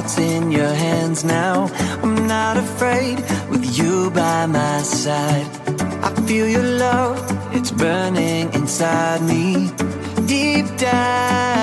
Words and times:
heart's 0.00 0.18
in 0.18 0.50
your 0.50 0.72
hands 0.72 1.24
now. 1.24 1.68
I'm 2.02 2.26
not 2.26 2.56
afraid 2.56 3.18
with 3.50 3.64
you 3.78 4.10
by 4.10 4.46
my 4.46 4.80
side. 4.82 5.46
I 6.02 6.10
feel 6.26 6.48
your 6.48 6.62
love, 6.62 7.18
it's 7.54 7.70
burning 7.70 8.52
inside 8.54 9.22
me. 9.22 9.70
Deep 10.26 10.66
down. 10.78 11.59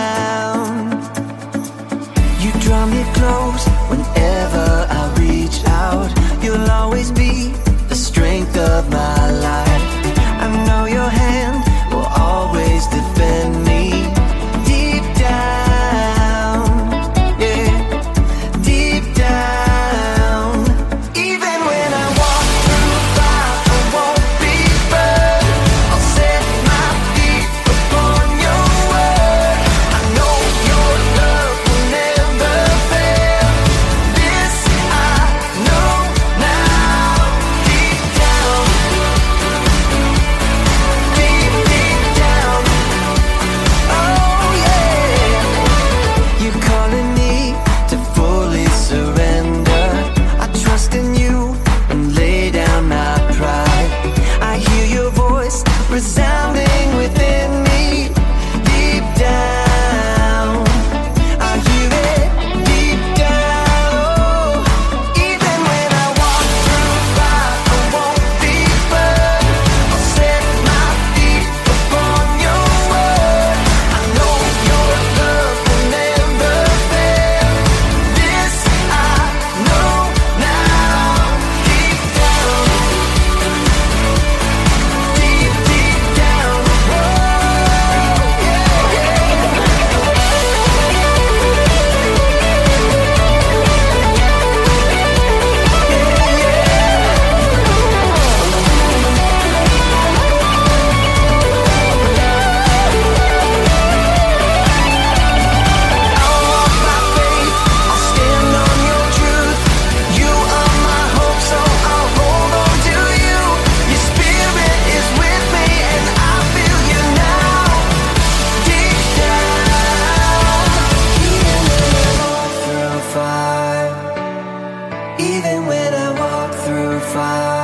Even 125.19 125.65
when 125.65 125.93
I 125.93 126.11
walk 126.19 126.53
through 126.65 126.99
fire. 127.13 127.56